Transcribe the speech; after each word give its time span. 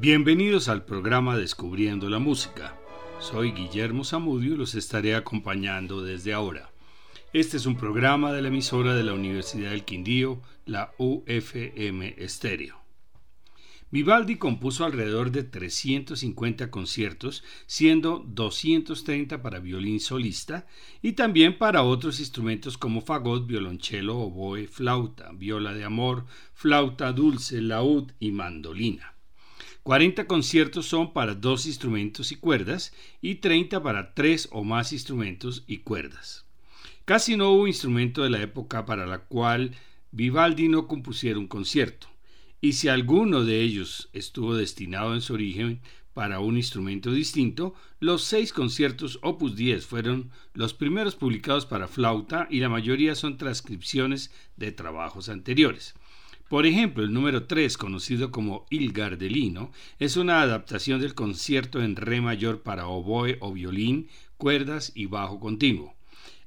Bienvenidos 0.00 0.70
al 0.70 0.86
programa 0.86 1.36
Descubriendo 1.36 2.08
la 2.08 2.18
Música. 2.18 2.74
Soy 3.18 3.52
Guillermo 3.52 4.02
Zamudio 4.02 4.54
y 4.54 4.56
los 4.56 4.74
estaré 4.74 5.14
acompañando 5.14 6.00
desde 6.00 6.32
ahora. 6.32 6.70
Este 7.34 7.58
es 7.58 7.66
un 7.66 7.76
programa 7.76 8.32
de 8.32 8.40
la 8.40 8.48
emisora 8.48 8.94
de 8.94 9.02
la 9.02 9.12
Universidad 9.12 9.72
del 9.72 9.84
Quindío, 9.84 10.40
la 10.64 10.94
UFM 10.96 12.14
Estéreo. 12.16 12.80
Vivaldi 13.90 14.36
compuso 14.36 14.86
alrededor 14.86 15.32
de 15.32 15.42
350 15.42 16.70
conciertos, 16.70 17.44
siendo 17.66 18.24
230 18.26 19.42
para 19.42 19.58
violín 19.58 20.00
solista 20.00 20.66
y 21.02 21.12
también 21.12 21.58
para 21.58 21.82
otros 21.82 22.20
instrumentos 22.20 22.78
como 22.78 23.02
fagot, 23.02 23.46
violonchelo, 23.46 24.16
oboe, 24.16 24.66
flauta, 24.66 25.30
viola 25.34 25.74
de 25.74 25.84
amor, 25.84 26.24
flauta 26.54 27.12
dulce, 27.12 27.60
laúd 27.60 28.12
y 28.18 28.32
mandolina. 28.32 29.19
40 29.82 30.26
conciertos 30.26 30.86
son 30.86 31.12
para 31.12 31.34
dos 31.34 31.66
instrumentos 31.66 32.32
y 32.32 32.36
cuerdas 32.36 32.92
y 33.22 33.36
30 33.36 33.82
para 33.82 34.14
tres 34.14 34.48
o 34.52 34.62
más 34.62 34.92
instrumentos 34.92 35.64
y 35.66 35.78
cuerdas. 35.78 36.44
Casi 37.06 37.36
no 37.36 37.50
hubo 37.50 37.66
instrumento 37.66 38.22
de 38.22 38.30
la 38.30 38.42
época 38.42 38.84
para 38.84 39.06
la 39.06 39.20
cual 39.20 39.72
Vivaldi 40.12 40.68
no 40.68 40.86
compusiera 40.86 41.38
un 41.38 41.48
concierto 41.48 42.08
y 42.60 42.74
si 42.74 42.88
alguno 42.88 43.44
de 43.44 43.62
ellos 43.62 44.10
estuvo 44.12 44.54
destinado 44.54 45.14
en 45.14 45.22
su 45.22 45.32
origen 45.34 45.80
para 46.12 46.40
un 46.40 46.56
instrumento 46.56 47.10
distinto, 47.10 47.74
los 48.00 48.24
seis 48.24 48.52
conciertos 48.52 49.18
Opus 49.22 49.56
10 49.56 49.86
fueron 49.86 50.30
los 50.52 50.74
primeros 50.74 51.16
publicados 51.16 51.64
para 51.64 51.88
flauta 51.88 52.46
y 52.50 52.60
la 52.60 52.68
mayoría 52.68 53.14
son 53.14 53.38
transcripciones 53.38 54.30
de 54.56 54.72
trabajos 54.72 55.30
anteriores. 55.30 55.94
Por 56.50 56.66
ejemplo, 56.66 57.04
el 57.04 57.12
número 57.12 57.44
3, 57.44 57.78
conocido 57.78 58.32
como 58.32 58.66
Il 58.70 58.90
Gardelino, 58.90 59.70
es 60.00 60.16
una 60.16 60.42
adaptación 60.42 61.00
del 61.00 61.14
concierto 61.14 61.80
en 61.80 61.94
re 61.94 62.20
mayor 62.20 62.62
para 62.62 62.88
oboe 62.88 63.36
o 63.38 63.52
violín, 63.52 64.08
cuerdas 64.36 64.90
y 64.96 65.06
bajo 65.06 65.38
continuo. 65.38 65.94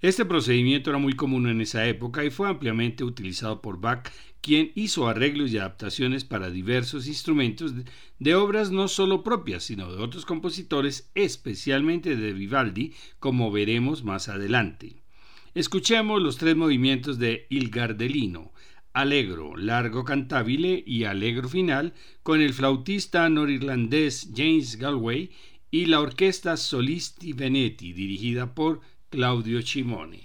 Este 0.01 0.25
procedimiento 0.25 0.89
era 0.89 0.99
muy 0.99 1.13
común 1.13 1.47
en 1.47 1.61
esa 1.61 1.87
época 1.87 2.25
y 2.25 2.31
fue 2.31 2.49
ampliamente 2.49 3.05
utilizado 3.05 3.61
por 3.61 3.79
Bach, 3.79 4.09
quien 4.41 4.73
hizo 4.75 5.07
arreglos 5.07 5.51
y 5.51 5.57
adaptaciones 5.57 6.25
para 6.25 6.49
diversos 6.49 7.07
instrumentos 7.07 7.73
de 8.19 8.35
obras 8.35 8.71
no 8.71 8.89
solo 8.89 9.23
propias, 9.23 9.63
sino 9.63 9.89
de 9.89 10.03
otros 10.03 10.25
compositores, 10.25 11.09
especialmente 11.15 12.17
de 12.17 12.33
Vivaldi, 12.33 12.93
como 13.21 13.53
veremos 13.53 14.03
más 14.03 14.27
adelante. 14.27 14.97
Escuchemos 15.55 16.19
los 16.19 16.37
tres 16.37 16.55
movimientos 16.55 17.19
de 17.19 17.45
Il 17.49 17.69
Gardelino, 17.69 18.52
Allegro, 18.93 19.57
largo 19.57 20.03
cantabile 20.03 20.83
y 20.85 21.05
Allegro 21.05 21.49
final, 21.49 21.93
con 22.21 22.41
el 22.41 22.53
flautista 22.53 23.27
norirlandés 23.27 24.29
James 24.35 24.75
Galway 24.75 25.31
y 25.71 25.87
la 25.87 25.99
orquesta 25.99 26.55
Solisti 26.57 27.33
Venetti, 27.33 27.91
dirigida 27.93 28.53
por 28.53 28.81
Claudio 29.09 29.63
Cimoni. 29.63 30.21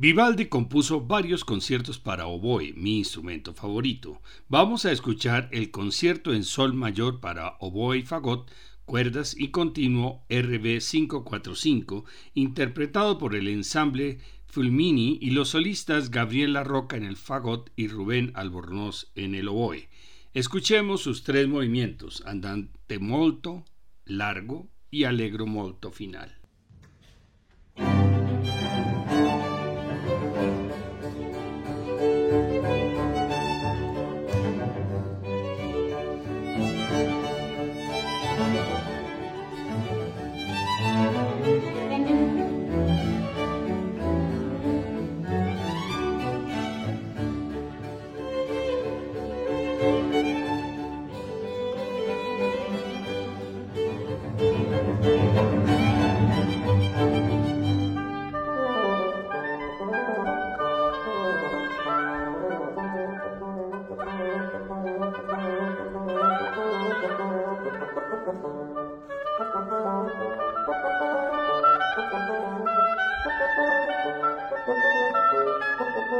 Vivaldi 0.00 0.46
compuso 0.46 1.02
varios 1.02 1.44
conciertos 1.44 1.98
para 1.98 2.26
oboe, 2.26 2.72
mi 2.72 2.96
instrumento 2.96 3.52
favorito. 3.52 4.22
Vamos 4.48 4.86
a 4.86 4.92
escuchar 4.92 5.50
el 5.52 5.70
concierto 5.70 6.32
en 6.32 6.42
sol 6.42 6.72
mayor 6.72 7.20
para 7.20 7.58
oboe 7.60 7.98
y 7.98 8.02
fagot, 8.02 8.50
cuerdas 8.86 9.36
y 9.38 9.48
continuo 9.48 10.24
RB 10.30 10.80
545, 10.80 12.06
interpretado 12.32 13.18
por 13.18 13.34
el 13.34 13.46
ensamble 13.46 14.20
Fulmini 14.46 15.18
y 15.20 15.32
los 15.32 15.50
solistas 15.50 16.10
Gabriela 16.10 16.64
Roca 16.64 16.96
en 16.96 17.04
el 17.04 17.18
fagot 17.18 17.70
y 17.76 17.88
Rubén 17.88 18.32
Albornoz 18.36 19.12
en 19.16 19.34
el 19.34 19.48
oboe. 19.48 19.90
Escuchemos 20.32 21.02
sus 21.02 21.24
tres 21.24 21.46
movimientos, 21.46 22.22
andante 22.24 22.98
molto, 22.98 23.66
largo 24.06 24.70
y 24.90 25.04
alegro 25.04 25.46
molto 25.46 25.92
final. 25.92 26.39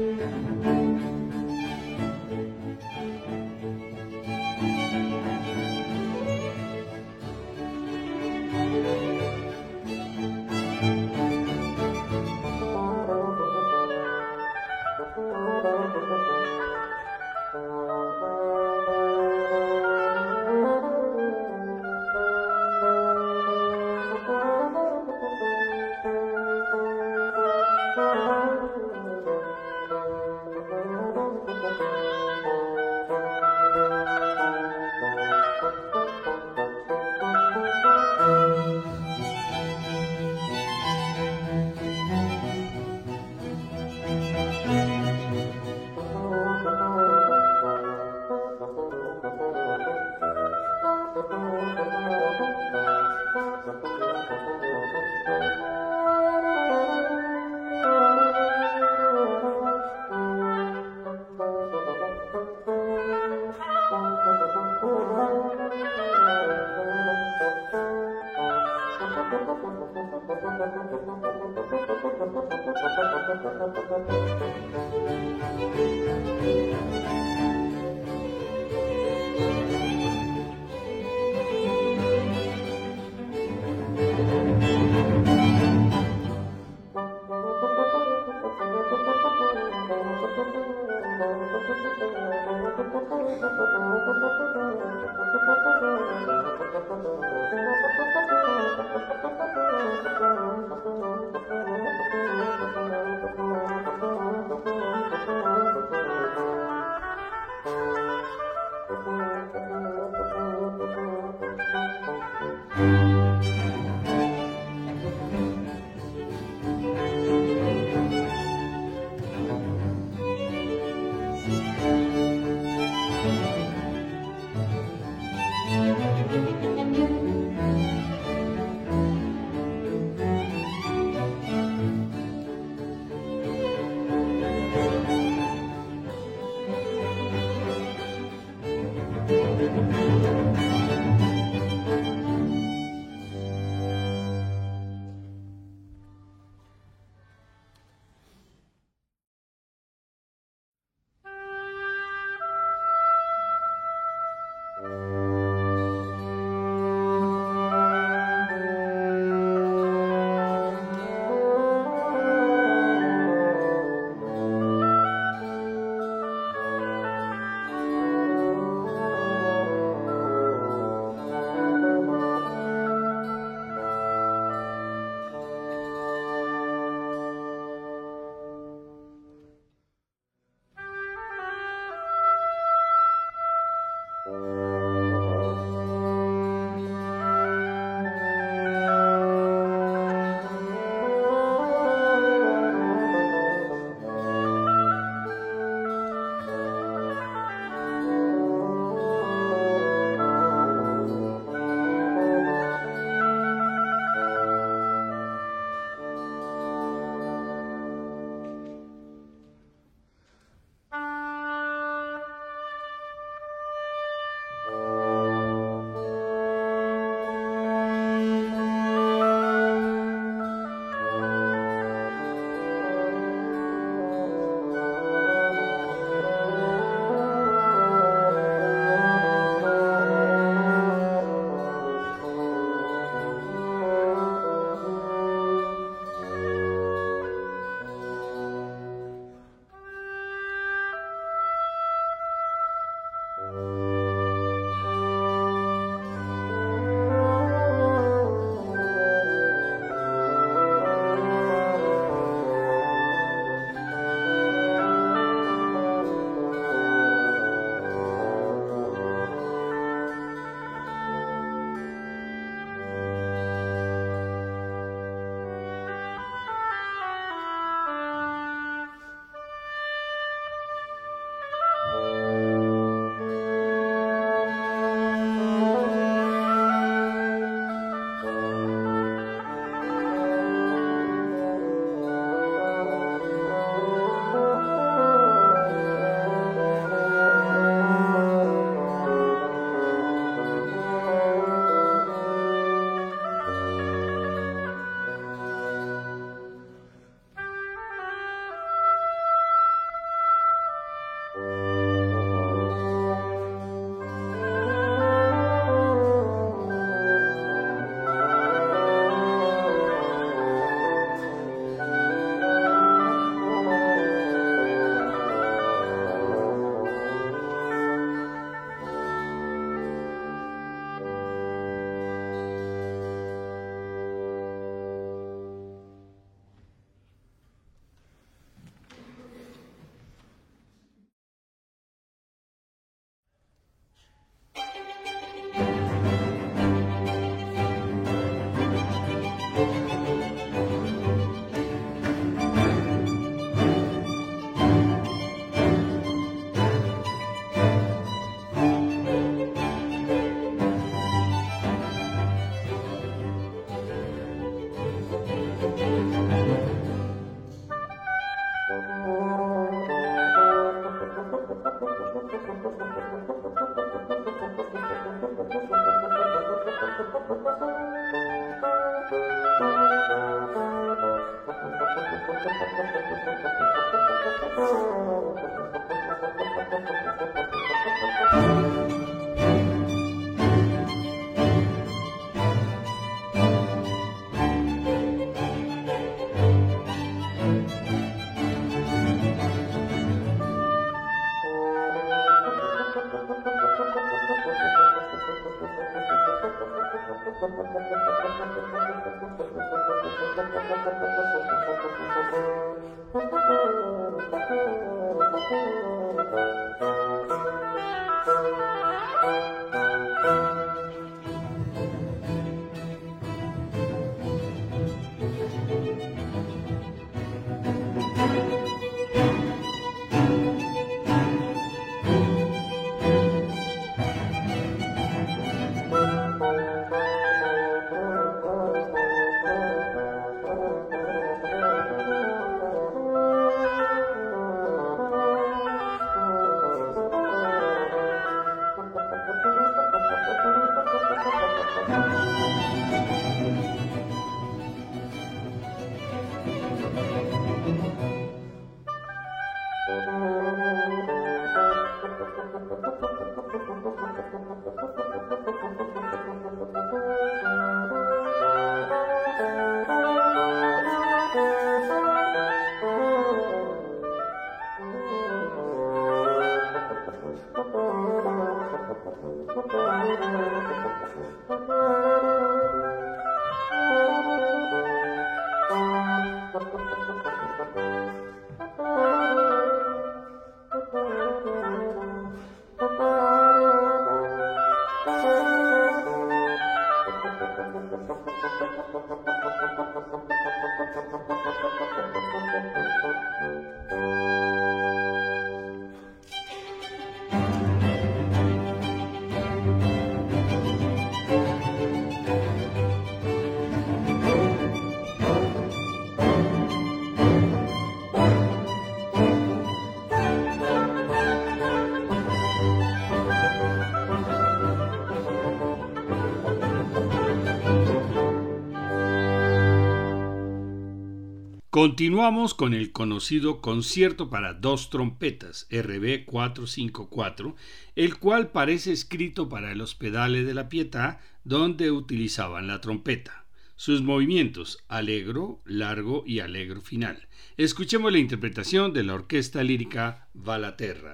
Continuamos 521.77 522.55
con 522.55 522.73
el 522.73 522.91
conocido 522.91 523.61
concierto 523.61 524.31
para 524.31 524.55
dos 524.55 524.89
trompetas 524.89 525.67
RB 525.69 526.25
454, 526.25 527.55
el 527.95 528.17
cual 528.17 528.49
parece 528.49 528.91
escrito 528.91 529.47
para 529.47 529.71
el 529.71 529.81
hospedale 529.81 530.43
de 530.43 530.55
la 530.55 530.69
Pietà, 530.69 531.19
donde 531.43 531.91
utilizaban 531.91 532.65
la 532.65 532.81
trompeta. 532.81 533.45
Sus 533.75 534.01
movimientos 534.01 534.83
alegro, 534.87 535.61
largo 535.65 536.23
y 536.25 536.39
alegro 536.39 536.81
final. 536.81 537.27
Escuchemos 537.57 538.11
la 538.11 538.17
interpretación 538.17 538.91
de 538.91 539.03
la 539.03 539.13
orquesta 539.13 539.63
lírica 539.63 540.29
Valaterra. 540.33 541.13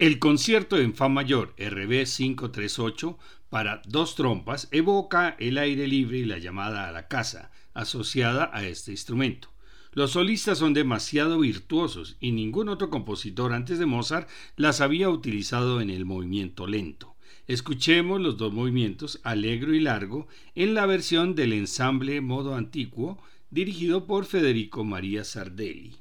El 0.00 0.18
concierto 0.18 0.78
en 0.78 0.94
Fa 0.94 1.10
mayor 1.10 1.54
RB 1.58 2.06
538 2.06 3.18
para 3.50 3.82
dos 3.86 4.14
trompas 4.14 4.66
evoca 4.70 5.36
el 5.38 5.58
aire 5.58 5.86
libre 5.86 6.16
y 6.16 6.24
la 6.24 6.38
llamada 6.38 6.88
a 6.88 6.90
la 6.90 7.06
casa, 7.06 7.50
asociada 7.74 8.50
a 8.54 8.64
este 8.64 8.92
instrumento. 8.92 9.50
Los 9.92 10.12
solistas 10.12 10.56
son 10.56 10.72
demasiado 10.72 11.40
virtuosos 11.40 12.16
y 12.18 12.32
ningún 12.32 12.70
otro 12.70 12.88
compositor 12.88 13.52
antes 13.52 13.78
de 13.78 13.84
Mozart 13.84 14.26
las 14.56 14.80
había 14.80 15.10
utilizado 15.10 15.82
en 15.82 15.90
el 15.90 16.06
movimiento 16.06 16.66
lento. 16.66 17.14
Escuchemos 17.46 18.22
los 18.22 18.38
dos 18.38 18.54
movimientos, 18.54 19.20
alegro 19.22 19.74
y 19.74 19.80
largo, 19.80 20.28
en 20.54 20.72
la 20.72 20.86
versión 20.86 21.34
del 21.34 21.52
ensamble 21.52 22.22
modo 22.22 22.54
antiguo, 22.54 23.22
dirigido 23.50 24.06
por 24.06 24.24
Federico 24.24 24.82
María 24.82 25.24
Sardelli. 25.24 25.98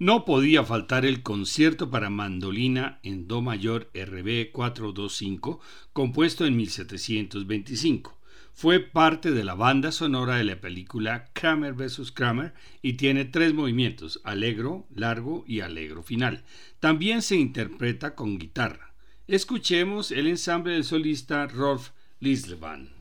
No 0.00 0.24
podía 0.24 0.62
faltar 0.62 1.04
el 1.04 1.24
concierto 1.24 1.90
para 1.90 2.08
mandolina 2.08 3.00
en 3.02 3.26
Do 3.26 3.42
mayor 3.42 3.90
RB 3.92 4.52
425, 4.52 5.60
compuesto 5.92 6.46
en 6.46 6.56
1725. 6.56 8.16
Fue 8.52 8.78
parte 8.78 9.32
de 9.32 9.42
la 9.42 9.54
banda 9.54 9.90
sonora 9.90 10.36
de 10.36 10.44
la 10.44 10.60
película 10.60 11.30
Kramer 11.32 11.74
vs. 11.74 12.12
Kramer 12.12 12.54
y 12.80 12.92
tiene 12.92 13.24
tres 13.24 13.54
movimientos, 13.54 14.20
alegro, 14.22 14.86
largo 14.94 15.44
y 15.48 15.60
alegro 15.60 16.04
final. 16.04 16.44
También 16.78 17.20
se 17.20 17.34
interpreta 17.34 18.14
con 18.14 18.38
guitarra. 18.38 18.94
Escuchemos 19.26 20.12
el 20.12 20.28
ensamble 20.28 20.74
del 20.74 20.84
solista 20.84 21.46
Rolf 21.48 21.90
Lislevan. 22.20 22.97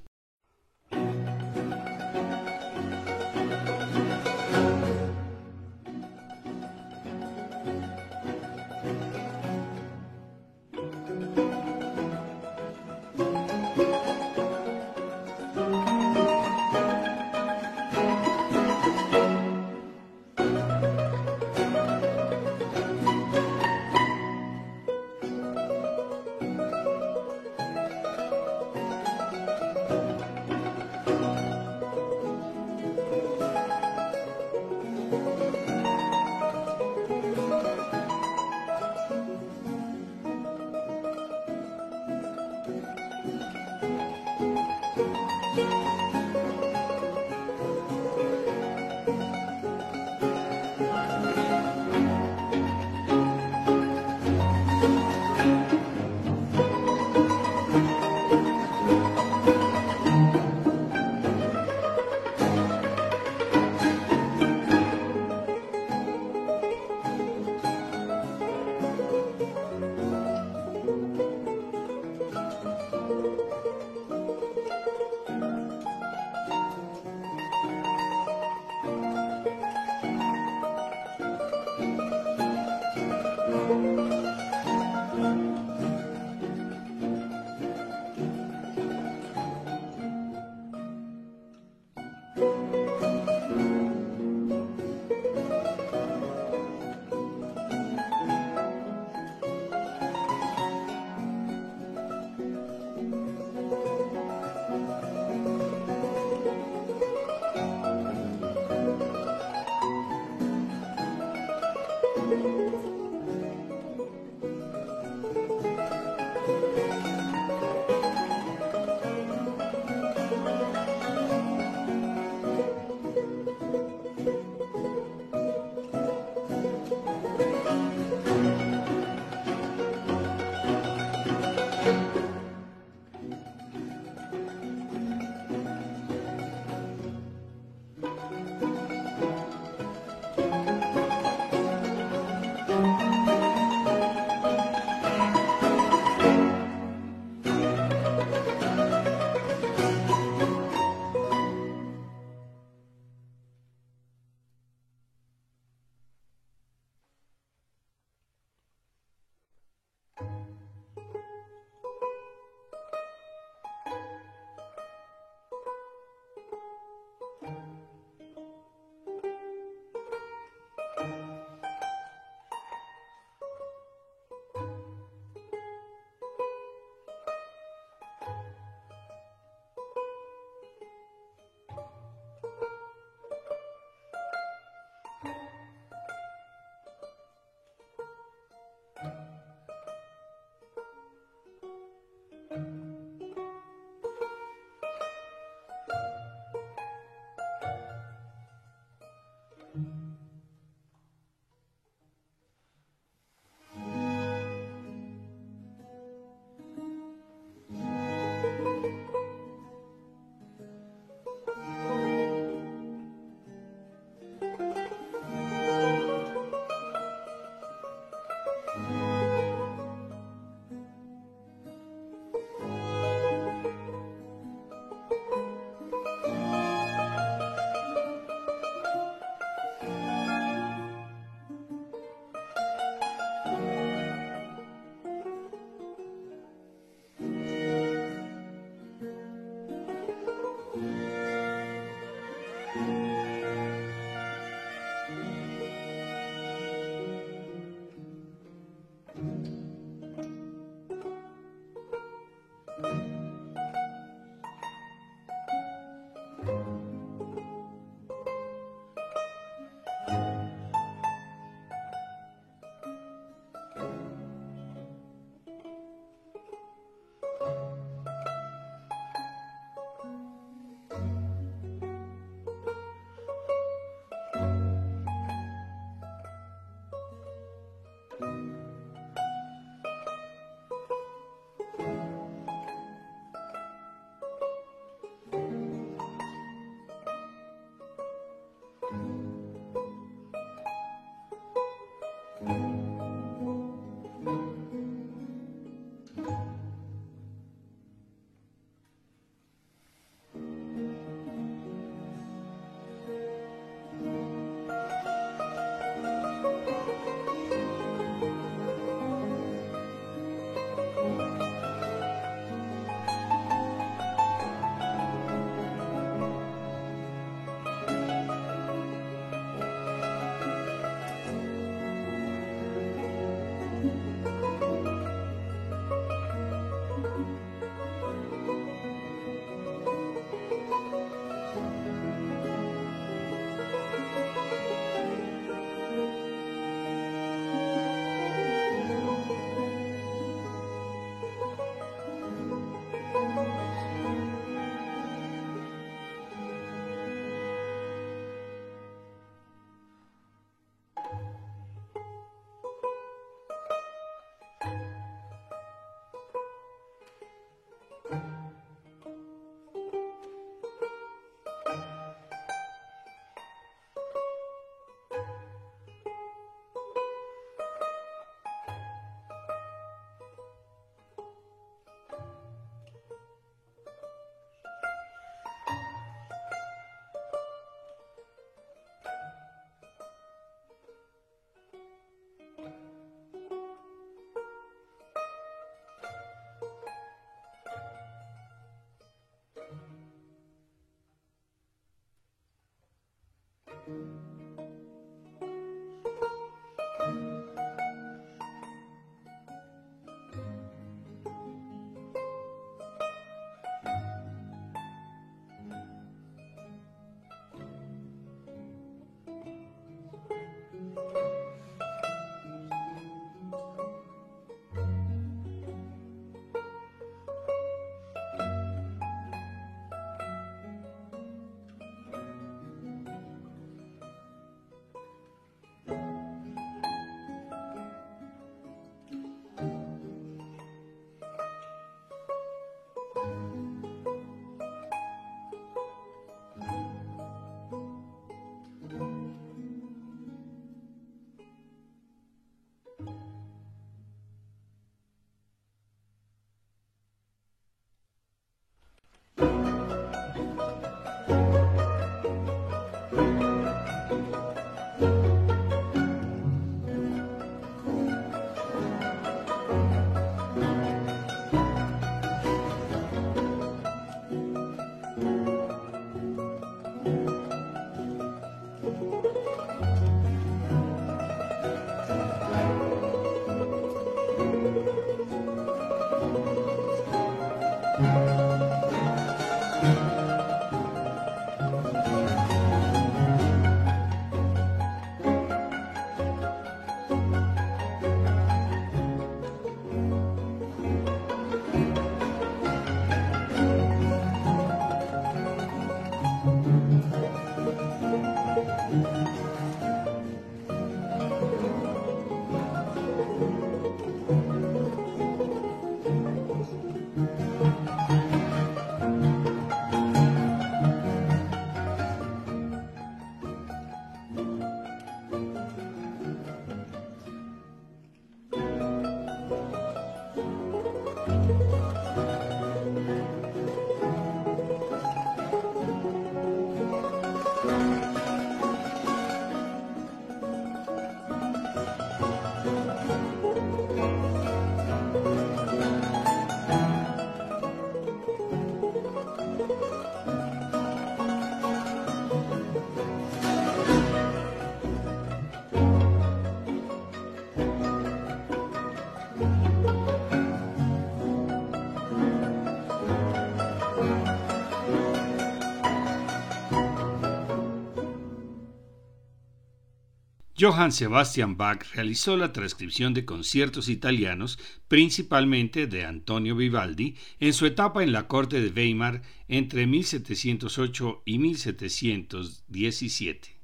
Johann 560.59 560.91
Sebastian 560.91 561.55
Bach 561.55 561.85
realizó 561.93 562.35
la 562.35 562.51
transcripción 562.51 563.13
de 563.13 563.25
conciertos 563.25 563.89
italianos, 563.89 564.57
principalmente 564.87 565.85
de 565.85 566.03
Antonio 566.03 566.55
Vivaldi, 566.55 567.15
en 567.39 567.53
su 567.53 567.67
etapa 567.67 568.01
en 568.01 568.11
la 568.11 568.27
corte 568.27 568.59
de 568.59 568.71
Weimar 568.71 569.21
entre 569.47 569.85
1708 569.85 571.21
y 571.25 571.37
1717. 571.37 573.55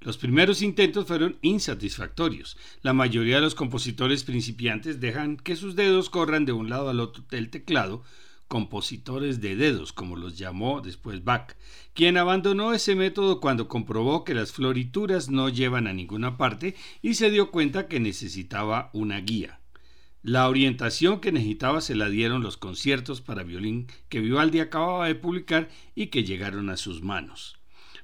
Los 0.00 0.16
primeros 0.16 0.62
intentos 0.62 1.06
fueron 1.06 1.36
insatisfactorios. 1.42 2.56
La 2.80 2.94
mayoría 2.94 3.34
de 3.34 3.42
los 3.42 3.54
compositores 3.54 4.24
principiantes 4.24 4.98
dejan 4.98 5.36
que 5.36 5.56
sus 5.56 5.76
dedos 5.76 6.08
corran 6.08 6.46
de 6.46 6.52
un 6.52 6.70
lado 6.70 6.88
al 6.88 7.00
otro 7.00 7.22
del 7.30 7.50
teclado, 7.50 8.02
compositores 8.50 9.40
de 9.40 9.54
dedos, 9.54 9.92
como 9.92 10.16
los 10.16 10.36
llamó 10.36 10.80
después 10.80 11.22
Bach, 11.22 11.52
quien 11.94 12.16
abandonó 12.16 12.72
ese 12.72 12.96
método 12.96 13.40
cuando 13.40 13.68
comprobó 13.68 14.24
que 14.24 14.34
las 14.34 14.50
florituras 14.50 15.30
no 15.30 15.48
llevan 15.48 15.86
a 15.86 15.92
ninguna 15.92 16.36
parte 16.36 16.74
y 17.00 17.14
se 17.14 17.30
dio 17.30 17.52
cuenta 17.52 17.86
que 17.86 18.00
necesitaba 18.00 18.90
una 18.92 19.20
guía. 19.20 19.60
La 20.24 20.48
orientación 20.48 21.20
que 21.20 21.30
necesitaba 21.30 21.80
se 21.80 21.94
la 21.94 22.08
dieron 22.08 22.42
los 22.42 22.56
conciertos 22.56 23.20
para 23.20 23.44
violín 23.44 23.86
que 24.08 24.18
Vivaldi 24.18 24.58
acababa 24.58 25.06
de 25.06 25.14
publicar 25.14 25.68
y 25.94 26.08
que 26.08 26.24
llegaron 26.24 26.70
a 26.70 26.76
sus 26.76 27.02
manos. 27.02 27.59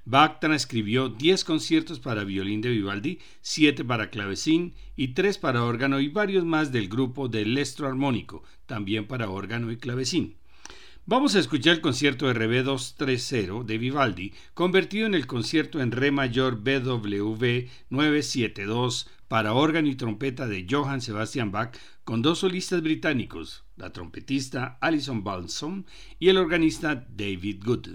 Bach 0.09 0.39
transcribió 0.39 1.09
10 1.09 1.43
conciertos 1.43 1.99
para 1.99 2.23
violín 2.23 2.61
de 2.61 2.71
Vivaldi, 2.71 3.19
7 3.41 3.85
para 3.85 4.09
clavecín 4.09 4.73
y 4.95 5.09
3 5.09 5.37
para 5.39 5.65
órgano 5.65 5.99
y 5.99 6.07
varios 6.07 6.45
más 6.45 6.71
del 6.71 6.89
grupo 6.89 7.27
del 7.27 7.61
armónico, 7.81 8.45
también 8.67 9.09
para 9.09 9.29
órgano 9.29 9.73
y 9.73 9.79
clavecín. 9.79 10.37
Vamos 11.07 11.35
a 11.35 11.41
escuchar 11.41 11.75
el 11.75 11.81
concierto 11.81 12.33
RB 12.33 12.63
230 12.63 13.65
de 13.65 13.79
Vivaldi, 13.79 14.33
convertido 14.55 15.07
en 15.07 15.15
el 15.15 15.27
concierto 15.27 15.81
en 15.81 15.91
Re 15.91 16.13
mayor 16.13 16.61
BWV 16.61 17.69
972 17.91 19.09
para 19.27 19.55
órgano 19.55 19.89
y 19.89 19.97
trompeta 19.97 20.47
de 20.47 20.69
Johann 20.71 21.01
Sebastian 21.01 21.51
Bach, 21.51 21.77
con 22.05 22.23
dos 22.23 22.39
solistas 22.39 22.81
británicos, 22.81 23.65
la 23.77 23.93
trompetista 23.93 24.79
Alison 24.81 25.25
Balsom 25.25 25.83
y 26.21 26.29
el 26.29 26.39
organista 26.39 26.95
David 26.95 27.65
Good. 27.65 27.89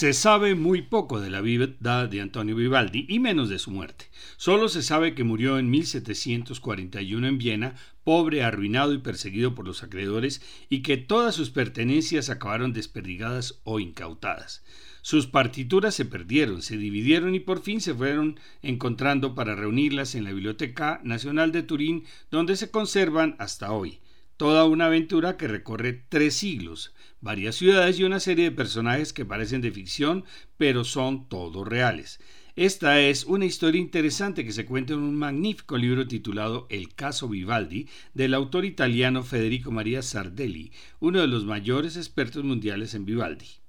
Se 0.00 0.14
sabe 0.14 0.54
muy 0.54 0.80
poco 0.80 1.20
de 1.20 1.28
la 1.28 1.42
vida 1.42 2.06
de 2.06 2.20
Antonio 2.22 2.56
Vivaldi 2.56 3.04
y 3.06 3.18
menos 3.18 3.50
de 3.50 3.58
su 3.58 3.70
muerte. 3.70 4.06
Solo 4.38 4.70
se 4.70 4.82
sabe 4.82 5.14
que 5.14 5.24
murió 5.24 5.58
en 5.58 5.68
1741 5.68 7.26
en 7.26 7.36
Viena, 7.36 7.74
pobre, 8.02 8.42
arruinado 8.42 8.94
y 8.94 8.98
perseguido 9.00 9.54
por 9.54 9.66
los 9.66 9.82
acreedores, 9.82 10.40
y 10.70 10.80
que 10.80 10.96
todas 10.96 11.34
sus 11.34 11.50
pertenencias 11.50 12.30
acabaron 12.30 12.72
desperdigadas 12.72 13.60
o 13.64 13.78
incautadas. 13.78 14.64
Sus 15.02 15.26
partituras 15.26 15.94
se 15.94 16.06
perdieron, 16.06 16.62
se 16.62 16.78
dividieron 16.78 17.34
y 17.34 17.40
por 17.40 17.60
fin 17.60 17.82
se 17.82 17.92
fueron 17.92 18.40
encontrando 18.62 19.34
para 19.34 19.54
reunirlas 19.54 20.14
en 20.14 20.24
la 20.24 20.32
Biblioteca 20.32 21.02
Nacional 21.04 21.52
de 21.52 21.62
Turín, 21.62 22.04
donde 22.30 22.56
se 22.56 22.70
conservan 22.70 23.36
hasta 23.38 23.70
hoy. 23.70 24.00
Toda 24.40 24.64
una 24.64 24.86
aventura 24.86 25.36
que 25.36 25.48
recorre 25.48 25.92
tres 26.08 26.32
siglos, 26.32 26.94
varias 27.20 27.56
ciudades 27.56 27.98
y 27.98 28.04
una 28.04 28.20
serie 28.20 28.44
de 28.44 28.56
personajes 28.56 29.12
que 29.12 29.26
parecen 29.26 29.60
de 29.60 29.70
ficción, 29.70 30.24
pero 30.56 30.84
son 30.84 31.28
todos 31.28 31.68
reales. 31.68 32.20
Esta 32.56 33.00
es 33.00 33.26
una 33.26 33.44
historia 33.44 33.82
interesante 33.82 34.42
que 34.42 34.52
se 34.52 34.64
cuenta 34.64 34.94
en 34.94 35.00
un 35.00 35.14
magnífico 35.14 35.76
libro 35.76 36.08
titulado 36.08 36.66
El 36.70 36.94
caso 36.94 37.28
Vivaldi 37.28 37.86
del 38.14 38.32
autor 38.32 38.64
italiano 38.64 39.24
Federico 39.24 39.72
Maria 39.72 40.00
Sardelli, 40.00 40.72
uno 41.00 41.20
de 41.20 41.26
los 41.26 41.44
mayores 41.44 41.98
expertos 41.98 42.42
mundiales 42.42 42.94
en 42.94 43.04
Vivaldi. 43.04 43.59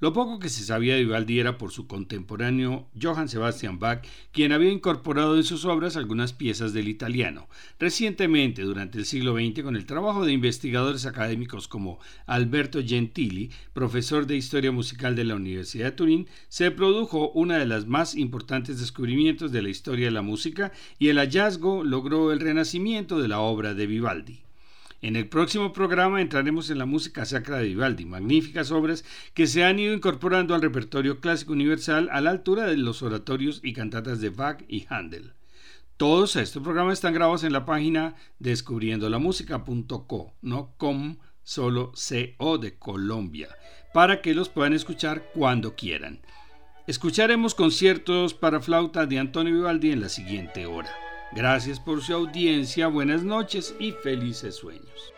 Lo 0.00 0.14
poco 0.14 0.38
que 0.38 0.48
se 0.48 0.64
sabía 0.64 0.94
de 0.94 1.04
Vivaldi 1.04 1.40
era 1.40 1.58
por 1.58 1.72
su 1.72 1.86
contemporáneo 1.86 2.88
Johann 2.98 3.28
Sebastian 3.28 3.78
Bach, 3.78 4.02
quien 4.32 4.50
había 4.50 4.72
incorporado 4.72 5.36
en 5.36 5.44
sus 5.44 5.66
obras 5.66 5.94
algunas 5.94 6.32
piezas 6.32 6.72
del 6.72 6.88
italiano. 6.88 7.50
Recientemente, 7.78 8.62
durante 8.62 8.96
el 8.96 9.04
siglo 9.04 9.34
XX, 9.34 9.62
con 9.62 9.76
el 9.76 9.84
trabajo 9.84 10.24
de 10.24 10.32
investigadores 10.32 11.04
académicos 11.04 11.68
como 11.68 11.98
Alberto 12.24 12.80
Gentili, 12.82 13.50
profesor 13.74 14.26
de 14.26 14.36
Historia 14.36 14.72
Musical 14.72 15.14
de 15.14 15.24
la 15.24 15.34
Universidad 15.34 15.84
de 15.84 15.92
Turín, 15.92 16.28
se 16.48 16.70
produjo 16.70 17.30
una 17.32 17.58
de 17.58 17.66
las 17.66 17.86
más 17.86 18.14
importantes 18.14 18.80
descubrimientos 18.80 19.52
de 19.52 19.60
la 19.60 19.68
historia 19.68 20.06
de 20.06 20.12
la 20.12 20.22
música 20.22 20.72
y 20.98 21.08
el 21.08 21.18
hallazgo 21.18 21.84
logró 21.84 22.32
el 22.32 22.40
renacimiento 22.40 23.20
de 23.20 23.28
la 23.28 23.40
obra 23.40 23.74
de 23.74 23.86
Vivaldi. 23.86 24.40
En 25.02 25.16
el 25.16 25.28
próximo 25.28 25.72
programa 25.72 26.20
entraremos 26.20 26.68
en 26.68 26.76
la 26.76 26.84
música 26.84 27.24
sacra 27.24 27.56
de 27.56 27.68
Vivaldi, 27.68 28.04
magníficas 28.04 28.70
obras 28.70 29.02
que 29.32 29.46
se 29.46 29.64
han 29.64 29.78
ido 29.78 29.94
incorporando 29.94 30.54
al 30.54 30.60
repertorio 30.60 31.20
clásico 31.20 31.52
universal 31.52 32.10
a 32.12 32.20
la 32.20 32.28
altura 32.30 32.66
de 32.66 32.76
los 32.76 33.02
oratorios 33.02 33.60
y 33.62 33.72
cantatas 33.72 34.20
de 34.20 34.28
Bach 34.28 34.62
y 34.68 34.84
Handel. 34.90 35.32
Todos 35.96 36.36
estos 36.36 36.62
programas 36.62 36.94
están 36.94 37.14
grabados 37.14 37.44
en 37.44 37.54
la 37.54 37.64
página 37.64 38.14
descubriendolamusica.co, 38.40 40.34
no 40.42 40.74
com, 40.76 41.16
solo 41.42 41.92
CO 41.92 42.58
de 42.58 42.78
Colombia, 42.78 43.48
para 43.94 44.20
que 44.20 44.34
los 44.34 44.50
puedan 44.50 44.74
escuchar 44.74 45.30
cuando 45.32 45.76
quieran. 45.76 46.20
Escucharemos 46.86 47.54
conciertos 47.54 48.34
para 48.34 48.60
flauta 48.60 49.06
de 49.06 49.18
Antonio 49.18 49.54
Vivaldi 49.54 49.92
en 49.92 50.02
la 50.02 50.10
siguiente 50.10 50.66
hora. 50.66 50.90
Gracias 51.32 51.78
por 51.78 52.02
su 52.02 52.12
audiencia, 52.12 52.88
buenas 52.88 53.22
noches 53.22 53.74
y 53.78 53.92
felices 53.92 54.56
sueños. 54.56 55.14